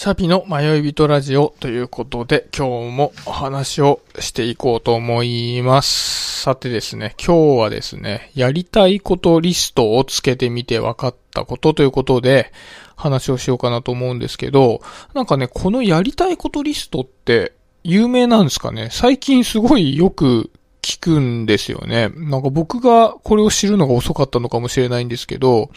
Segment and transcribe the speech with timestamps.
[0.00, 6.42] シャピの迷い人ラジオということで、今日もお話をしていこうと思います。
[6.42, 12.52] さてですね、今日はですね、やりたいことリストをつけてみて分かったことということで、
[12.94, 14.82] 話をしようかなと思うんですけど、
[15.14, 18.90] なんかね、このやりたいことリストって有名なんですかね？
[18.92, 20.52] 最近すごいよく
[20.88, 22.08] 聞くんですよね。
[22.08, 25.70] なんか僕がこれを知るのが遅かったのかもしれないんですけど、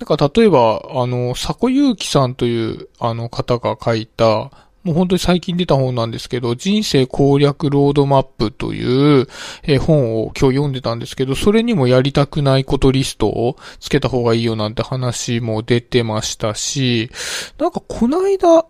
[0.00, 4.50] なんか例えば、あの、佐古祐樹さんというあの方が書いた、
[4.82, 9.28] もう本当に最近出た本なんですけど、人生攻略ロードマップという、
[9.64, 17.10] え本を今日読んでたんですけど、それにもやりたくないことリストをつけた方がいいよなんて話も出てましたし、
[17.58, 18.66] なんかこの間、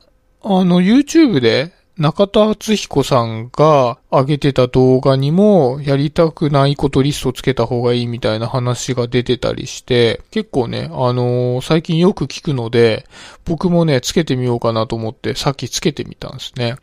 [0.47, 13.07] あの YouTube で中田敦彦さんが上げてた動画にもやりたくないことリストつけた方がいいみたいな話が出てたりして、結構ね、あのー、最近よく聞くので、
[13.45, 16.77] 僕もね、つけてみようかなと思ってさっきつけてみたんですね。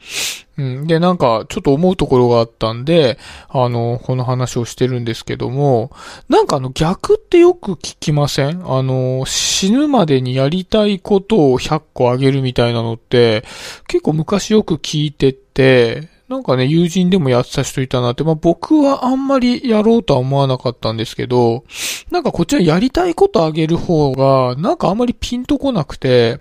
[0.57, 0.87] うん。
[0.87, 3.17] で、なんか、ちょっと思うところがあったんで、
[3.49, 5.91] あの、この話をしてるんですけども、
[6.29, 8.62] なんかあの、逆ってよく聞きません？
[8.70, 13.43] あの、死ぬまでにやりたいことを100個あげるみたいなのって、
[13.87, 21.66] 結構昔よく聞い聞いてて、なんかね、友人でもやってた人いたなって、まあ僕はあんまりやろうとは思わなかったんですけど、
[22.12, 26.40] なんかこっちはやりたいことあげる方が、なんかあんまりピンとこなくて、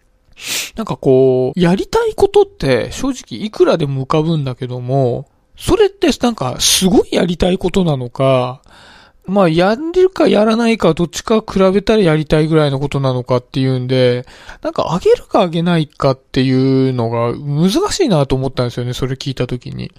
[0.77, 8.62] なんかこう、やりたいことって正直いくらでも浮かぶんだけども、それってなんかすごいやりたいことなのか、
[9.26, 14.26] まあ、やるかやらないかどっちか比べたらやりたいぐらいのことなのかっていうんで、
[14.62, 19.92] なんかあげるかあげないかっていうのが難しいなと思ったんですよね、それ聞いた時に。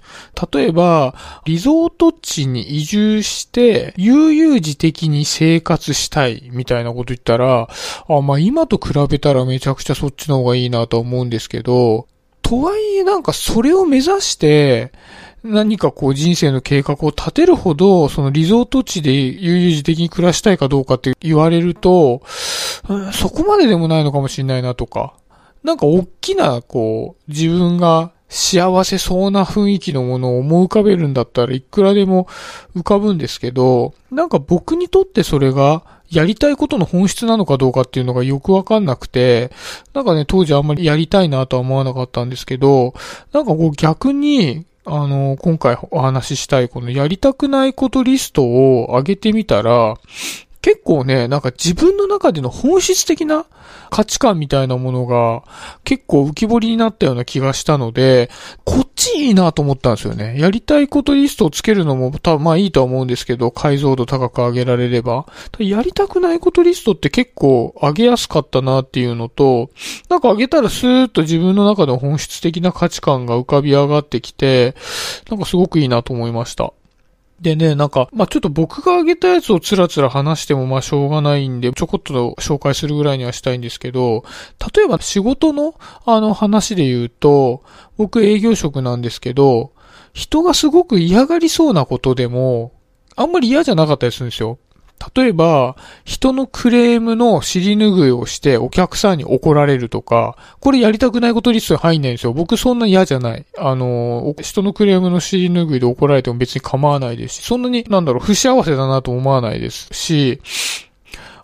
[0.52, 1.14] 例えば、
[1.46, 7.68] リゾート地に移住して、悠々自適に生活したいみたいなこと言ったら、
[8.08, 12.06] あ、まあ今と比べたらめちゃくちゃそっちの方がいいなと思うんですけど、
[12.52, 14.92] とはいえなんかそれを目指して、
[15.42, 22.20] 何かこう人生の計画を立てるほど、そのリゾート地で悠々自適に暮らしたいかどうかって言われると、
[23.14, 25.14] そこまででもないのかもしれないなとか、
[25.64, 32.26] なんか大きなこう自分が幸せそうな雰囲気のものを思い浮かべるんだったらいくらでも
[32.74, 39.50] 浮かぶんですけど、なんか僕にとってそれがやりたいことの本質なのかどうかっていうのがよくわかんなくて、
[39.92, 42.94] なんかね、当時あんまりやりたいなとは思わなかったんですけど、
[43.34, 49.96] なんかこう逆にあの、今回お話ししたいこのやりたくないことリストを上げてみたら、
[50.62, 53.46] 結構ね、なんか自分の中での本質的な
[53.90, 55.42] 価値観みたいなものが
[55.84, 58.30] 結構浮き彫りになったような気がしたので、
[58.64, 60.38] こっちいいなと思ったんですよね。
[60.38, 65.26] やりたいことリストをつけるのも多分まあいいとは思うんですけど、解像度高く上げられれば。
[65.58, 69.70] やりたくないことリストって結構上げやすかったなっていうのと、
[70.08, 74.76] なんか上げたらスーッと自分の中で本質的な価値観が浮かび上がってきて、
[75.28, 76.72] なんかすごくいいなと思いました。
[77.42, 84.24] でね、なんか、まあ、ちょっと僕が挙げたやつをつらつら話してもましょうがないんで、ちょこっと紹介するぐらいにはしたいんですけど、
[84.74, 85.74] 例えば仕事の
[86.06, 87.64] あの話で言うと、
[87.96, 89.72] 僕営業職なんですけど、
[90.12, 92.72] 人がすごく嫌がりそうなことでも、
[93.16, 94.58] あんまり嫌じゃなかったりするんですよ。
[95.16, 102.32] 例えば、人のクレームの尻拭いをしてお客さんに怒られるとか、これやりたくないことリストに入んないんですよ。
[102.32, 103.44] 僕そんな嫌じゃない。
[103.58, 110.40] あの、人のクレームの尻拭いで怒られても別に構わないですし、そんなに、なんだろう、不幸せだなと思わないですし、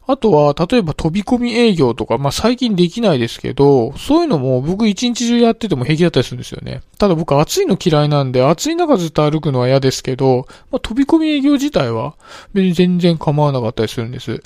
[0.08, 6.80] あとは、例えば飛び込み営業とか、まあ最近できないですけど、そういうのも僕一日中やってても平気だったりするんですよね。
[6.96, 12.14] ただ僕暑いの嫌いなんで、暑い中ずっと歩くのは嫌ですけど、まあ飛び込み営業自体は
[12.54, 14.42] 別に全然構わなかったりするんです。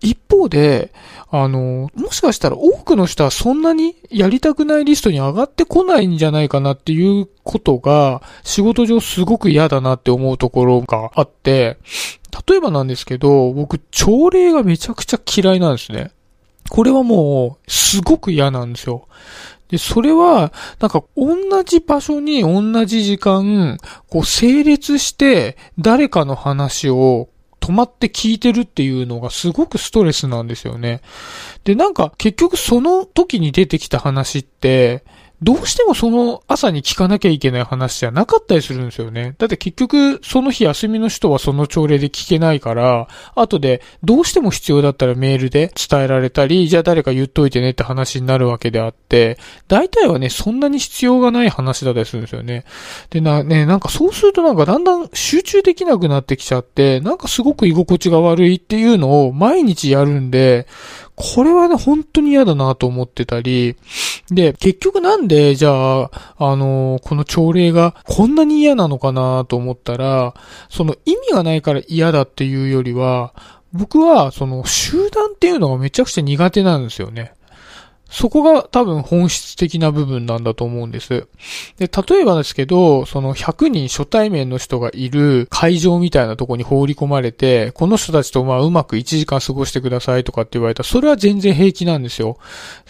[0.00, 0.92] 一方で、
[1.30, 11.76] あの、もしかしたら多くの人はそんなにやりたくないリストに上がってこないんじゃないかなっていうことが、仕事上すごく嫌だなって思うところがあって、
[12.48, 16.10] 例えばなんですけど、僕、朝礼がめちゃくちゃ嫌いなんですね。
[16.68, 19.06] これはもう、すごく嫌なんですよ。
[19.68, 23.78] で、それは、なんか、同じ場所に同じ時間、
[24.08, 27.28] こう、整列して、誰かの話を
[27.60, 31.00] 止まって聞いてるっていうのがすごくストレスなんですよね。
[31.64, 35.04] で、なんか、結局その時に出てきた話って、
[35.44, 39.34] どうしてもその朝に聞かなきゃいけない話じゃなかったりするんですよね。
[39.36, 49.38] だって結局、その日休みの人はその朝礼で聞けないから、後でどうしても必要だったらメールで伝えられたり、じゃあ誰か言っといてねって話になるわけであって、
[49.68, 52.64] 大体はね、そんなに必要がない話だったりするんですよね。
[53.10, 60.66] でな、ね、なんかそうするとなんかだんだん集中できなくなってきちゃって、なんかすごく居心地が悪いっていうのを毎日やるんで、
[61.16, 63.76] これはね、本当に嫌だなと思ってたり、
[64.30, 70.34] で、結局なんで、じゃあ、あのこの朝礼がこんなに嫌なのかなと思ったら、
[70.68, 73.32] その意味がないから嫌だっていうよりは、
[73.72, 77.34] 僕は、その集団っていうのがめちゃくちゃ苦手なんですよね。
[78.14, 81.26] そこが多分本質的な部分なんだと思うんです。
[81.78, 92.38] で、例えばですけど、その100人初対面の人がいる会場みたいなとこに放り込まれて、この人たちとまあうまく1時間過ごしてくださいとかって言われたら、それは全然平気なんですよ。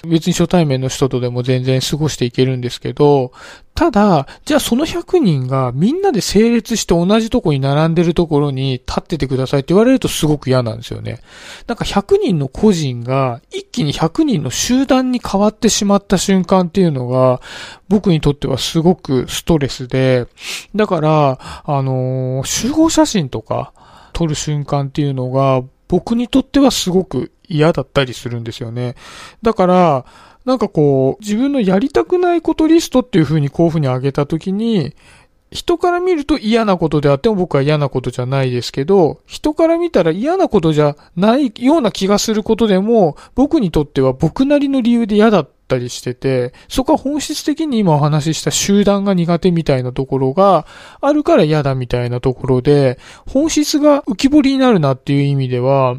[0.06, 3.32] 別に初対面の人とでも全然過ごしていけるんですけど、
[3.75, 11.21] ただ、じゃあその100人がみんなで整列して同じとこに並んでるところに立っててくださいって言われるとすごく嫌なんですよね。
[11.67, 17.41] なんか100人の個人が一気に100人の集団に変わってしまった瞬間っていうのが
[17.88, 20.29] 僕にとってはすごくストレスで、
[20.77, 23.73] だから、あのー、集合写真とか
[24.12, 28.94] 撮る瞬間っていうのが僕にとってはすごく嫌だったりするんですよね。
[29.43, 30.05] だから、
[30.44, 34.94] なんかこう、自分のやりたくないことリストっていう風にこういう風に上げたときに、
[35.55, 50.67] 人から見ると嫌なことであっても僕は嫌なことじゃないですけど、人から見たら嫌なことじゃないような気がすることでも、僕にとっては僕なりの理由で嫌だったりしてて、そこは本質的に今お話しした集団が苦手みたいなところが
[51.00, 52.99] あるから嫌だみたいなところで、
[53.29, 55.94] 本質が浮き彫りになるなっていう意味では、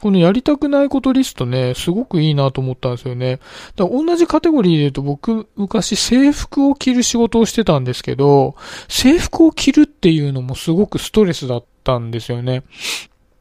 [0.00, 3.38] このやりたくないことリストね、すごくいいなと思ったんですよね。
[3.76, 8.54] だから同じカテゴリーで言うと僕、昔制服を着る仕事をしてたんですけど、
[8.88, 12.62] 制服を着るっていうのもすごくストレスだったんですよね。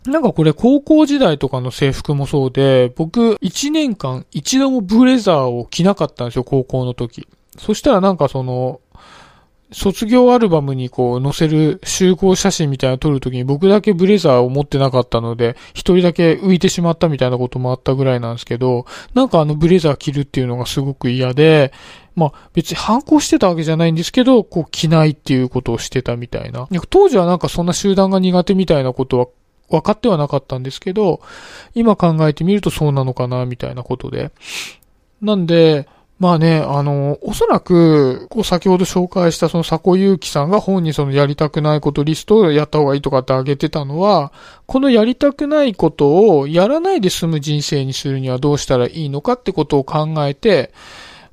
[0.06, 7.28] なんかこれ高校時代とかの制服もそうで、僕1年間一度もブレザーを着なかったんですよ、高校の時。
[7.58, 8.80] そしたらなんかその、
[9.72, 21.72] 卒業アルバムにこう載せる集合写真みたいなの撮るときに僕だけブレザーを持ってなかったので、一人だけ浮いてしまったみたいなこともあったぐらいなんですけど、なんかあのブレザー着るっていうのがすごく嫌で、
[22.16, 26.68] まあ別に反抗してたわけじゃないんですけど、こう着ないっていうことをしてたみたいな。
[26.90, 29.28] 当時はなんかそんな集団が苦手みたいなことは
[29.70, 31.22] 分かってはなかったんですけど、
[31.76, 34.32] 今考えてみるとそうなのかなみたいなことで。
[35.22, 35.88] なんで、
[36.20, 44.34] まあね、あの、おそらく、こう先ほど紹介したその佐古祐樹さんが本にそのやりたくないことリストをやった方がいいとかってあげてたのは、
[44.66, 50.74] このやりたくないことをやらないで済む人生にするにはどうしたらいいのかってことを考えて、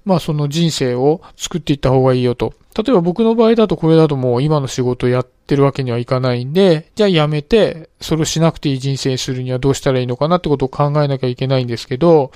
[0.06, 2.54] まあその人生を作っていった方がいいよと。
[2.76, 12.30] 例えば僕の場合だとこれだともう今の仕事やってるわけにはいかないんで、じゃあやめて、それをしなくていい人生にするにはどうしたらいいのかなってことを考えなきゃいけないんですけど、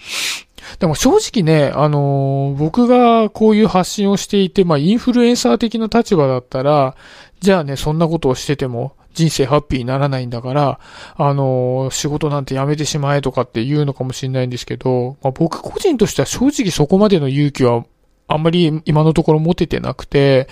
[0.79, 6.97] でも正直ね、あのー、僕がこういう発信をしていて、まあインフルエンサー的な立場だったら、
[7.41, 10.81] じゃあね、そんなことをしてても人生ハッピーにならないんだから、
[11.17, 17.85] あの、仕事なんてやめてしまえとかって言うのかもしれないんですけど、まあ僕個人としては正直そこまでの勇気は
[18.29, 20.49] あんまり今のところ持ててなくて、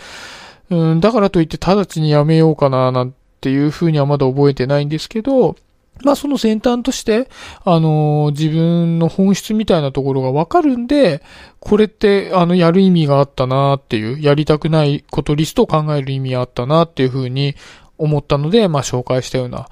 [0.70, 5.56] うん、だからといって直ちにやめようかななんていうふうにはまだ覚えてないんですけど、
[6.04, 7.28] まあその先端として、
[7.64, 11.22] あのー、自分の本質みたいなところがわかるんで、
[11.60, 17.56] これって、あの、やる意味があったなっていう、やりたくないことリストを考える意味あったなっていうふうに
[17.98, 19.68] 思ったので、まあ紹介したような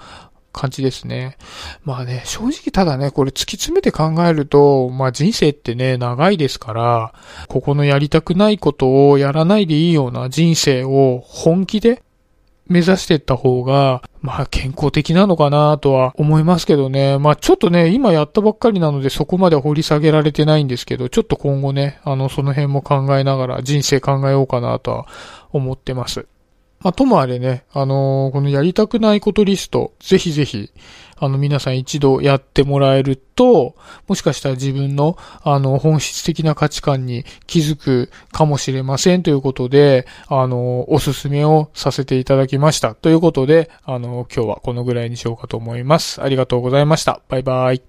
[0.56, 1.36] 感じですね。
[1.84, 7.14] まあね、正直ただね、これ突き詰めて考えると、まあ人生ってね、長いですから、
[7.48, 12.02] ここのやりたくないことをやらないでいいような人生を本気で
[12.68, 17.18] 目指していった方が、まあ健康的なのかなとは思いますけどね。
[17.18, 25.06] まあちょっとね、今やったばっかりなのでそこまで掘り下げられてないんですけど、ちょっと今後ね、あの、その辺も考えながら人生考えようかなとは
[25.52, 26.26] 思ってます。
[26.86, 30.70] まあ、ともあれね、あのー、このやりたくないことリスト、ぜひぜひ、
[31.16, 33.74] あの、皆さん一度やってもらえると、
[34.06, 42.94] もしかしたら自分の、あの、本質的な価値観に気づくかもしれませんということで、あの、おすすめをさせていただきました。
[42.94, 46.22] ということで、あの、今日はこのぐらいにしようかと思います。
[46.22, 47.20] ありがとうございました。
[47.28, 47.82] バイバイ。